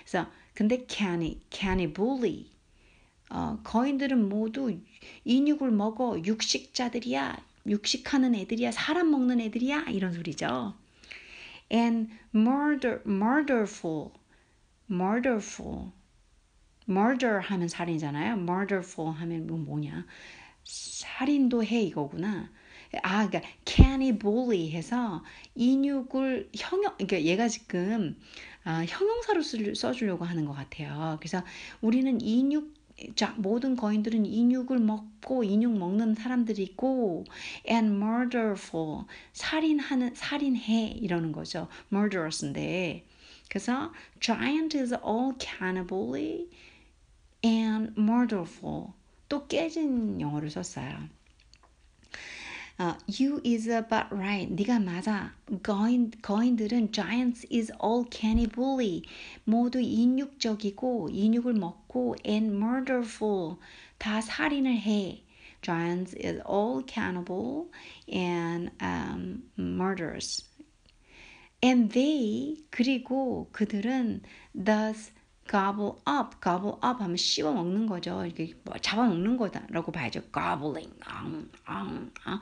[0.00, 2.50] 그래서 근데 canny, bully.
[3.28, 4.78] 어, 거인들은 모두
[5.24, 7.44] 인육을 먹어 육식자들이야.
[7.66, 10.74] 육식하는 애들이야, 사람 먹는 애들이야 이런 소리죠.
[11.72, 14.10] And murder, murderful,
[14.88, 15.90] murderful,
[16.88, 18.34] murder 하면 살인이잖아요.
[18.34, 20.06] murderful 하면 뭐냐?
[20.62, 22.50] 살인도 해 이거구나.
[23.02, 25.22] 아, 그러니까 cannibally 해서
[25.54, 28.16] 인육을 형용, 그러니까 얘가 지금
[28.64, 29.42] 아, 형용사로
[29.74, 31.16] 써주려고 하는 것 같아요.
[31.20, 31.42] 그래서
[31.80, 32.74] 우리는 인육
[33.14, 37.24] 자, 모든 거인들은 인육을 먹고 인육 먹는 사람들이 있고
[37.68, 39.04] and murderful
[39.34, 41.68] 살인하는 살인해 이러는 거죠.
[41.92, 43.04] murderous인데
[43.50, 46.48] 그래서 giant is all cannibally
[47.44, 48.94] and murderful
[49.28, 51.15] 또 깨진 영어를 썼어요.
[52.78, 54.52] 어, you is about right.
[54.52, 55.32] 네가 맞아.
[55.62, 59.02] 거인, 거인들은 giants is all cannibally.
[59.44, 63.56] 모두 인육적이고 인육을 먹고 and murderful.
[63.98, 65.22] 다 살인을 해.
[65.62, 67.70] Giants is all cannibal
[68.12, 70.44] and um, murderers.
[71.62, 74.20] And they 그리고 그들은
[74.54, 75.12] thus
[75.46, 78.24] gobble up, gobble up 하면 씹어 먹는 거죠.
[78.24, 80.22] 이렇게 뭐 잡아먹는 거다라고 봐야죠.
[80.32, 82.40] gobbling, 앙, 앙, 앙.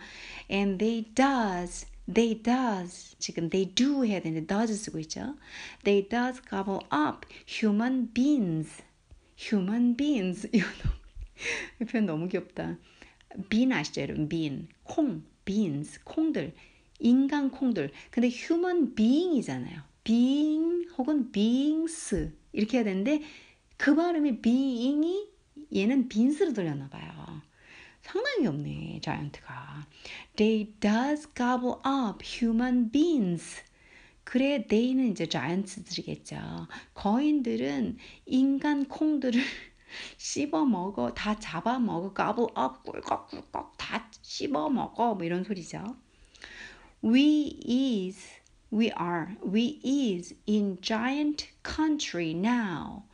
[0.50, 5.36] and they does, they does 지금 they do 해야 되는데 does 쓰고 있죠.
[5.84, 8.82] They does gobble up human beings,
[9.38, 10.94] human beings 이거 너무
[11.80, 12.78] 이 표현 너무 귀엽다.
[13.48, 14.28] bean 아시죠, 여러분?
[14.28, 16.54] bean 콩, beans 콩들,
[17.00, 17.90] 인간 콩들.
[18.10, 19.82] 근데 human being이잖아요.
[20.04, 23.22] being 혹은 beings 이렇게 해야 되는데
[23.76, 25.28] 그 발음이 being이
[25.74, 27.42] 얘는 빈스로 들렸나 봐요.
[28.00, 29.86] 상당히 없네, 자이언트가.
[30.36, 33.62] They does gobble up human beings.
[34.24, 36.36] 그래, they는 이제 자이언트들이겠죠.
[36.94, 39.40] 거인들은 인간 콩들을
[40.18, 45.96] 씹어 먹어, 다 잡아 먹어, gobble up, 꿀꺽꿀꺽 다 씹어 먹어, 뭐 이런 소리죠.
[47.02, 48.43] We is
[48.74, 53.04] We are, we is in giant country now.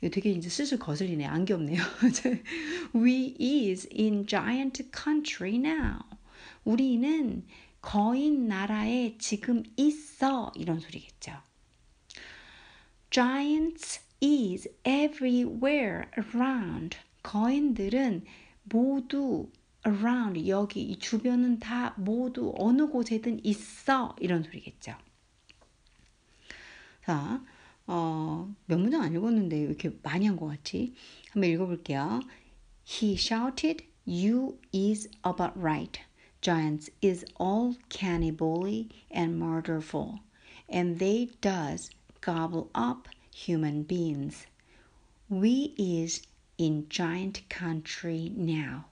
[0.00, 1.26] 이거 되게 이제 슬슬 거슬리네.
[1.26, 1.82] 안 귀엽네요.
[2.94, 5.98] we is in giant country now.
[6.62, 7.44] 우리는
[7.82, 10.52] 거인 나라에 지금 있어.
[10.54, 11.32] 이런 소리겠죠.
[13.10, 16.96] Giants is everywhere around.
[17.24, 18.24] 거인들은
[18.62, 19.50] 모두
[19.85, 24.95] around 여기 이 주변은 다 모두 어느 곳에든 있어 이런 소리겠죠.
[27.05, 27.43] 자,
[27.87, 30.93] 어, 몇 문장 안 읽었는데 왜 이렇게 많이 한 것 같지?
[31.31, 32.21] 한번 읽어볼게요.
[32.83, 36.01] He shouted, "You is about right.
[36.41, 40.19] Giants is all cannibally and murderful,
[40.71, 41.89] and they does
[42.21, 44.47] gobble up human beings.
[45.29, 46.21] We is
[46.57, 48.85] in giant country now.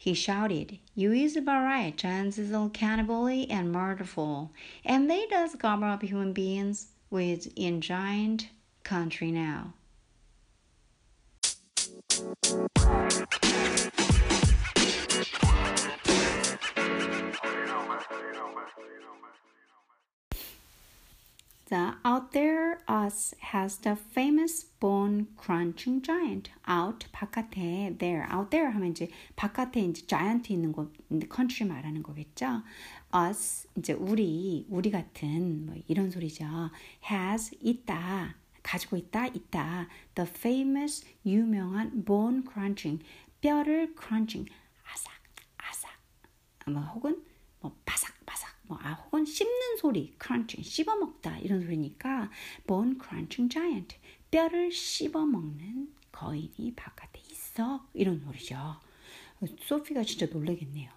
[0.00, 4.52] He shouted, You is about right, giants is all cannibally and murderful,
[4.84, 8.48] and they does gobble up human beings with in giant
[8.84, 9.74] country now.
[21.68, 26.50] The out there us has the famous bone crunching giant.
[26.66, 30.94] out 바깥에 there out there 하면 이제 바깥에 이제 giant 있는 곳
[31.30, 32.62] country 말하는 거겠죠.
[33.14, 36.46] us 이제 우리 우리 같은 뭐 이런 소리죠.
[37.10, 39.88] has 있다 가지고 있다 있다.
[40.14, 43.04] The famous 유명한 bone crunching
[43.42, 44.50] 뼈를 crunching
[44.90, 45.12] 아삭
[45.58, 45.90] 아삭
[46.70, 47.22] 뭐 혹은
[47.60, 48.17] 뭐 바삭
[48.68, 52.30] 뭐 아, 혹은 씹는 소리 crunching 씹어 먹다 이런 소리니까
[52.66, 53.96] bone crunching giant
[54.30, 58.76] 뼈를 씹어 먹는 거인이 바깥에 있어 이런 소리죠.
[59.60, 60.90] 소피가 진짜 놀라겠네요.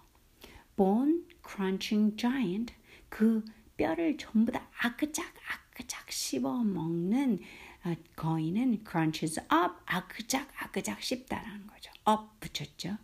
[0.76, 2.74] bone crunching giant
[3.08, 3.44] 그
[3.76, 7.40] 뼈를 전부 다 아그작 아그작 씹어 먹는
[8.16, 11.90] 거인은 crunches up 아그작 아그작 씹다라는 거죠.
[12.08, 12.98] up 붙였죠.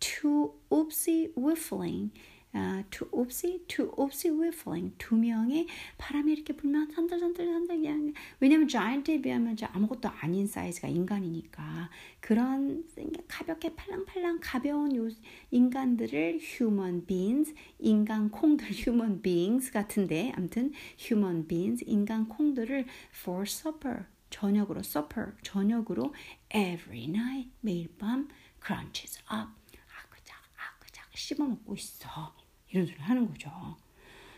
[0.00, 2.12] to oopsie whiffling
[2.58, 5.66] 아, to 옵시, to 옵시 whiffling 두 명의
[5.96, 8.12] 바람이 이렇게 불면 산들산들산들 그냥.
[8.40, 11.88] 왜냐면 giant에 비하면 아무것도 아닌 사이즈가 인간이니까.
[12.20, 12.84] 그런
[13.28, 15.08] 가볍게 팔랑팔랑 가벼운 요
[15.50, 24.06] 인간들을 human beings 인간 콩들 human beings 같은데 아무튼 human beings 인간 콩들을 for supper
[24.30, 26.12] 저녁으로 supper 저녁으로
[26.54, 28.28] every night 매일 밤
[28.64, 29.52] crunches up.
[29.88, 32.37] 아그작 아그작 씹어 먹고 있어.
[32.69, 33.49] 이런 소리 하는 거죠.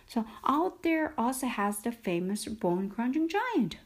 [0.08, 3.78] So out there also has the famous bone crunching giant.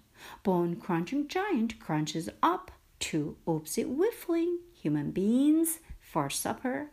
[0.43, 6.89] Bone crunching giant crunches up to oopsie whiffling human beings for supper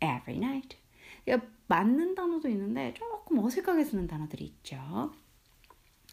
[0.00, 0.76] every night.
[1.70, 5.12] 맞는 단어도 있는데 조금 어색하게 쓰는 단어들이 있죠.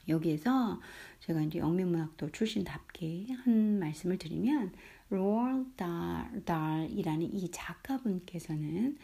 [0.07, 0.79] 여기에서
[1.21, 4.73] 제가 이제 영민문학도 출신답게 한 말씀을 드리면
[5.10, 8.97] 로얼 달이라는 이 작가분께서는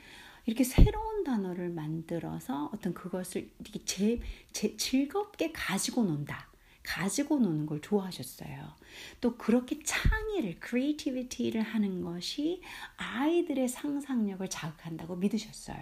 [0.49, 4.19] 이렇게 새로운 단어를 만들어서 어떤 그것을 이렇게 제,
[4.51, 6.49] 제 즐겁게 가지고 논다.
[6.83, 8.75] 가지고 노는 걸 좋아하셨어요.
[9.21, 12.63] 또 그렇게 창의를, creativity를 하는 것이
[12.97, 15.77] 아이들의 상상력을 자극한다고 믿으셨어요.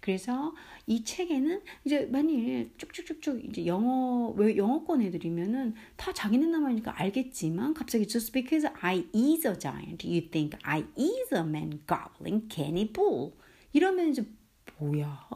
[0.00, 0.52] 그래서
[0.88, 8.08] 이 책에는 이제 만일 쭉쭉쭉쭉 이제 영어 왜 영어권 애들이면은 다 자기네 나라니까 알겠지만 갑자기
[8.08, 13.34] just because I is a giant, you think I is a man gobbling canny bull.
[13.74, 14.24] 이러면 이제
[14.78, 15.28] 뭐야?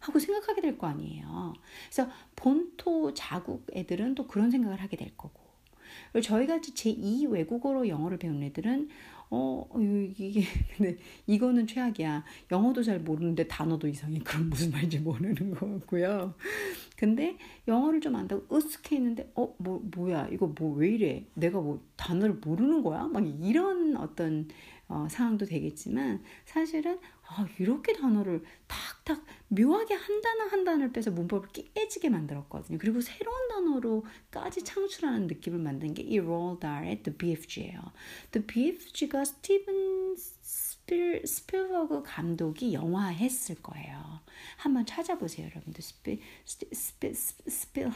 [0.00, 1.54] 하고 생각하게 될 거 아니에요.
[1.90, 5.40] 그래서 본토 자국 애들은 또 그런 생각을 하게 될 거고.
[6.12, 8.88] 그리고 저희 같이 제2 외국어로 영어를 배운 애들은
[9.30, 9.68] 어,
[10.16, 10.42] 이게,
[10.76, 12.24] 근데 이거는 최악이야.
[12.52, 14.18] 영어도 잘 모르는데 단어도 이상해.
[14.20, 16.34] 그럼 무슨 말인지 모르는 거 같고요.
[16.96, 20.28] 근데 영어를 좀 안다고 으쓱해 있는데, 어, 뭐, 뭐야.
[20.30, 21.24] 이거 뭐 왜 이래.
[21.34, 23.04] 내가 뭐 단어를 모르는 거야?
[23.08, 24.46] 막 이런 어떤
[24.86, 31.48] 어, 상황도 되겠지만 사실은 아, 이렇게 단어를 탁탁 묘하게 한 단어 한 단어를 빼서 문법을
[31.52, 32.78] 깨지게 만들었거든요.
[32.78, 37.80] 그리고 새로운 단어로까지 창출하는 느낌을 만든 게이 로ald Dahl의 The BFG예요.
[38.32, 40.16] The BFG가 스티븐
[40.84, 44.20] 스필, 스필버그 감독이 영화했을 거예요.
[44.56, 45.82] 한번 찾아보세요, 여러분들.
[45.82, 47.90] 스피, 스피, 스필,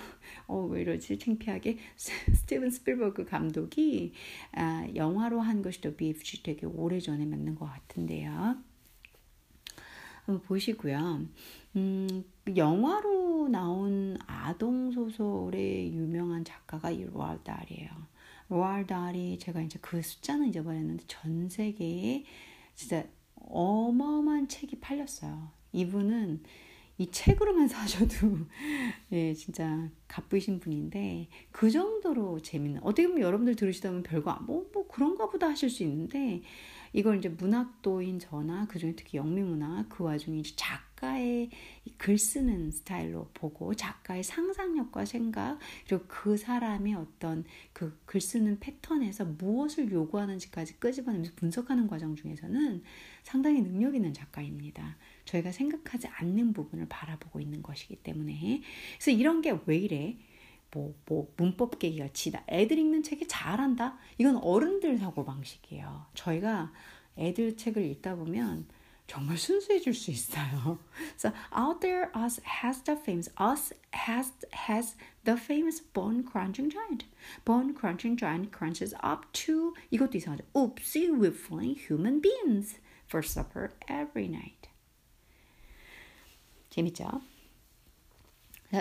[0.47, 1.19] 어, 왜 이러지?
[1.19, 1.79] 창피하게.
[1.97, 4.15] 스티븐 스필버그 감독이
[4.53, 8.57] 아, 영화로 한 것이 The BFG 되게 오래전에 맞는 것 같은데요.
[10.37, 11.27] 보시고요.
[11.77, 17.91] 음, 영화로 나온 아동 소설의 유명한 작가가 이 로알 달이에요.
[18.49, 22.25] 로알 달이 제가 이제 그 숫자는 잊어버렸는데 전 세계에
[22.75, 23.05] 진짜
[23.35, 25.51] 어마어마한 책이 팔렸어요.
[25.73, 26.43] 이분은
[26.99, 28.39] 이 책으로만 사셔도
[29.13, 34.89] 예 진짜 갚으신 분인데 그 정도로 재밌는 어떻게 보면 여러분들 들으시다 보면 별거 뭐뭐 뭐
[34.89, 36.43] 그런가 보다 하실 수 있는데
[36.93, 41.51] 이걸 이제 문학도인 저나 그중에 특히 영미문학 그 와중에 이제 작가의
[41.97, 49.25] 글 쓰는 스타일로 보고 작가의 상상력과 생각 그리고 그 사람의 어떤 그 글 쓰는 패턴에서
[49.27, 52.83] 무엇을 요구하는지까지 끄집어내면서 분석하는 과정 중에서는
[53.23, 54.97] 상당히 능력 있는 작가입니다.
[55.27, 58.63] 저희가 생각하지 않는 부분을 바라보고 있는 것이기 때문에
[58.99, 60.17] 그래서 이런 게 왜 이래?
[60.71, 62.45] 뭐, 뭐, 문법 계기가 지다.
[62.49, 63.97] 애들 읽는 책이 잘한다?
[64.19, 66.07] 이건 어른들 사고방식이에요.
[66.15, 66.73] 저희가
[67.17, 68.67] 애들 책을 읽다 보면
[69.09, 70.79] 정말 순수해질 수 있어요.
[71.17, 74.33] So out there us has the famous us has
[74.69, 77.07] has the famous bone crunching giant.
[77.47, 80.45] Bone crunching giant crunches up to 이것도 이상하죠.
[80.53, 84.69] Oopsie whiffling human beings for supper every night.
[86.69, 87.23] 재밌죠?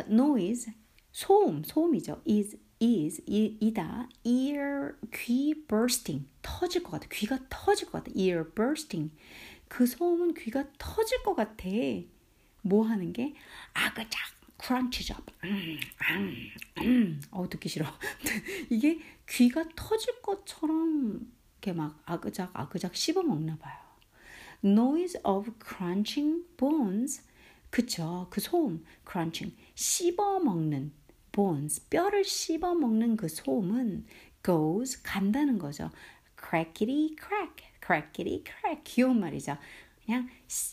[0.10, 0.74] noise
[1.18, 2.22] 소음, 소음이죠.
[2.30, 4.08] is, is, 이, 이다.
[4.24, 6.28] ear, 귀 bursting.
[6.44, 7.08] 터질 것 같아.
[7.12, 8.12] 귀가 터질 것 같아.
[8.16, 9.12] ear bursting.
[9.68, 11.68] 그 소음은 귀가 터질 것 같아.
[12.62, 13.34] 뭐 하는 게?
[13.74, 14.20] 아그작,
[14.64, 15.24] crunches up.
[15.44, 15.80] 음,
[16.12, 16.36] 음,
[16.84, 17.22] 음.
[17.32, 17.88] 어우, 듣기 싫어.
[18.70, 23.76] 이게 귀가 터질 것처럼 이렇게 막 아그작, 아그작 씹어 먹나 봐요.
[24.64, 27.24] noise of crunching bones.
[27.72, 28.28] 그쵸.
[28.30, 29.58] 그 소음, crunching.
[29.74, 30.92] 씹어 먹는
[31.38, 34.08] bones, 뼈를 씹어 먹는 그 소음은
[34.44, 35.92] goes 간다는 거죠.
[36.36, 39.56] crackety crack, crackety crack 귀여운 말이죠.
[40.04, 40.28] 그냥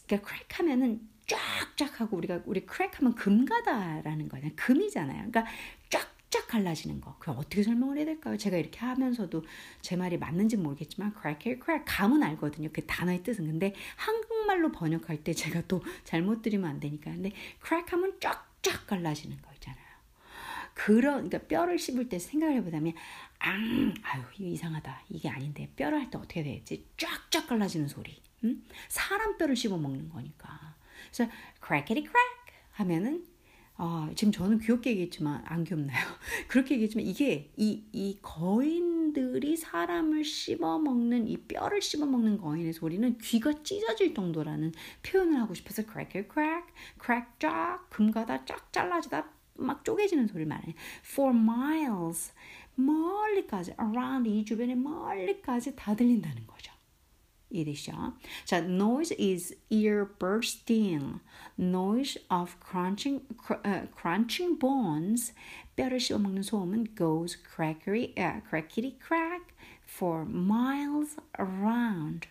[0.06, 4.48] 그러니까 crack 하면은 쫙쫙 하고 우리가 우리 crack 하면 금가다라는 거예요.
[4.56, 5.30] 금이잖아요.
[5.30, 5.44] 그러니까
[5.90, 7.16] 쫙쫙 갈라지는 거.
[7.18, 8.38] 그 어떻게 설명을 해야 될까요?
[8.38, 9.44] 제가 이렇게 하면서도
[9.82, 12.70] 제 말이 맞는지 모르겠지만 crackety crack 감은 알거든요.
[12.72, 13.46] 그 단어의 뜻은.
[13.46, 17.10] 근데 한국말로 번역할 때 제가 또 잘못 들으면 안 되니까.
[17.10, 19.53] 근데 crack 하면 쫙쫙 갈라지는 거 있잖아요.
[20.84, 22.92] 그런 그러니까 뼈를 씹을 때 생각을 해보자면
[23.38, 28.62] 앙 아유 이거 이상하다 이게 아닌데 뼈를 할 때 어떻게 되지 쫙쫙 갈라지는 소리 응?
[28.88, 30.76] 사람 뼈를 씹어 먹는 거니까
[31.10, 31.32] 그래서
[31.64, 33.24] crackety crack 하면은
[33.78, 35.98] 어, 지금 저는 귀엽게 얘기했지만 안 귀엽나요?
[36.48, 44.14] 그렇게 얘기했지만 이게 이, 이 거인들이 사람을 씹어먹는 이 뼈를 씹어먹는 거인의 소리는 귀가 찢어질
[44.14, 44.72] 정도라는
[45.02, 50.74] 표현을 하고 싶어서 crack crack crack 쫙 금가다 쫙 잘라지다 막 쪼개지는 소리를 말해.
[51.04, 52.32] For miles
[52.74, 56.72] 멀리까지 around 이 주변에 멀리까지 다 들린다는 거죠.
[57.50, 58.14] 이해되시죠?
[58.44, 61.20] 자, noise is ear bursting.
[61.58, 63.22] noise of crunching
[63.64, 65.32] uh, crunching bones.
[65.76, 69.54] 뼈를 씹어먹는 소음은 goes crackety uh, crackety crack
[69.86, 72.28] for miles around.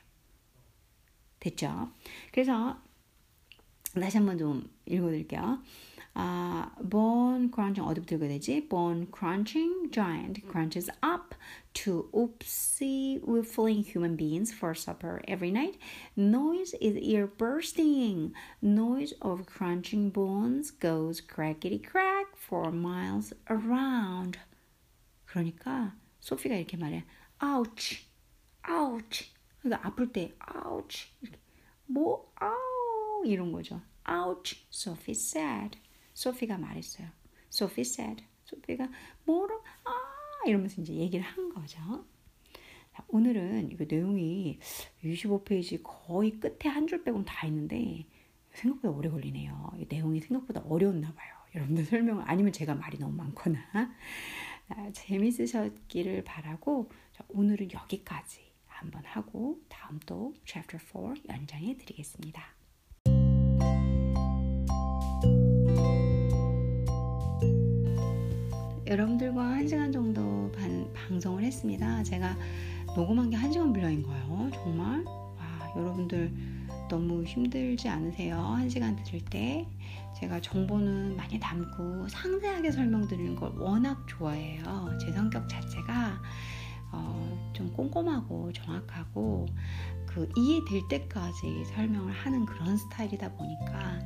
[1.40, 1.92] 됐죠?
[2.32, 2.82] 그래서
[3.94, 5.62] 다시 한번 좀 읽어드릴게요.
[6.14, 8.69] 아, bone crunching 어디부터 읽어야 되지?
[8.69, 11.35] Bone crunching giant crunches up
[11.75, 15.79] to oopsie whiffling human beings for supper every night.
[16.16, 18.33] Noise is ear bursting.
[18.61, 24.39] Noise of crunching bones goes crackety crack for miles around.
[25.27, 27.05] 그러니까 소피가 이렇게 말해.
[27.41, 28.09] ouch,
[28.69, 29.31] ouch.
[29.62, 30.35] 그러니까 아플 때
[30.66, 31.12] ouch.
[31.23, 31.39] 이렇게.
[31.87, 33.81] 뭐 아우 이런 거죠.
[34.09, 35.79] ouch, Sophie said.
[36.14, 37.07] 소피가 말했어요.
[37.49, 38.24] 소피 said.
[38.45, 38.89] 소피가
[39.26, 39.91] 뭐로 아
[40.47, 42.05] 이러면서 이제 얘기를 한 거죠.
[42.93, 44.59] 자, 오늘은 이거 내용이
[45.03, 48.05] 25페이지 거의 끝에 한 줄 빼고는 다 있는데
[48.51, 49.74] 생각보다 오래 걸리네요.
[49.89, 51.34] 내용이 생각보다 어려웠나 봐요.
[51.55, 53.59] 여러분들 설명을 아니면 제가 말이 너무 많거나
[54.70, 62.43] 아, 재밌으셨기를 바라고 자, 오늘은 여기까지 한번 하고 다음 또 chapter 4 연장해 드리겠습니다.
[68.94, 72.04] 여러분들과 한 시간 정도 반, 방송을 했습니다.
[72.04, 72.36] 제가
[72.96, 74.52] 녹음한 게 한 시간 분량인 거예요.
[74.54, 75.04] 정말.
[75.04, 76.32] 와, 여러분들
[76.91, 78.38] 너무 힘들지 않으세요?
[78.38, 79.68] 한 시간 들을 때.
[80.20, 84.64] 제가 정보는 많이 담고 상세하게 설명드리는 걸 워낙 좋아해요.
[85.02, 86.22] 제 성격 자체가
[86.91, 89.48] 어, 좀 꼼꼼하고 정확하고
[90.06, 94.00] 그 이해될 때까지 설명을 하는 그런 스타일이다 보니까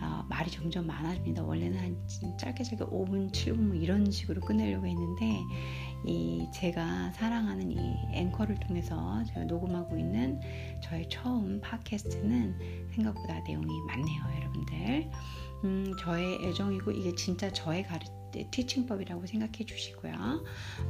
[0.00, 1.42] 어, 말이 점점 많아집니다.
[1.42, 5.40] 원래는 한 짧게 짧게 5분, 7분 뭐 이런 식으로 끝내려고 했는데
[6.06, 10.40] 이 제가 사랑하는 이 앵커를 통해서 제가 녹음하고 있는
[10.82, 15.10] 저의 처음 팟캐스트는 생각보다 내용이 많네요, 여러분들.
[15.64, 18.04] 음, 저의 애정이고 이게 진짜 저의 가르
[18.50, 20.12] 티칭법이라고 생각해 주시고요.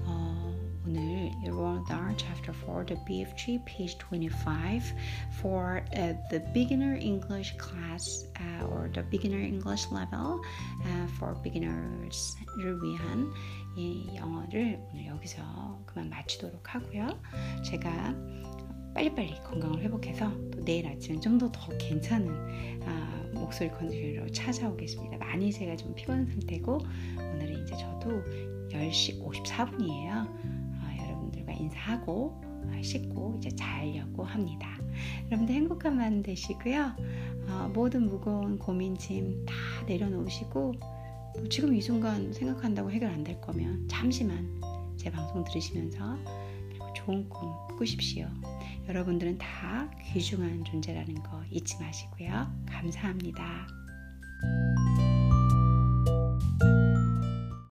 [0.05, 0.50] 어,
[0.87, 4.93] 오늘 Rodar Chapter 4 The BFG page 25
[5.41, 10.41] for uh, the beginner English class uh, or the beginner English level
[10.87, 13.31] uh, for beginners를 위한
[13.77, 17.21] 이 영어를 오늘 여기서 그만 마치도록 하고요.
[17.63, 18.15] 제가
[18.95, 25.19] 빨리빨리 건강을 회복해서 또 내일 아침은 좀더 더 괜찮은 아, 목소리 컨디션으로 찾아오겠습니다.
[25.19, 26.79] 많이 제가 좀 피곤한 상태고
[27.19, 28.23] 오늘은 이제 저도
[28.71, 30.60] 10시 54분이에요.
[31.51, 32.41] 아, 여러분들과 인사하고
[32.71, 34.69] 아, 씻고 이제 자려고 합니다.
[35.27, 36.93] 여러분들 행복한 밤 되시고요.
[37.49, 39.55] 어, 모든 무거운 고민 짐 다
[39.87, 44.61] 내려놓으시고 뭐 지금 이 순간 생각한다고 해결 안 될 거면 잠시만
[44.97, 46.19] 제 방송 들으시면서
[46.69, 48.29] 그리고 좋은 꿈 꾸십시오.
[48.89, 52.47] 여러분들은 다 귀중한 존재라는 거 잊지 마시고요.
[52.67, 53.67] 감사합니다.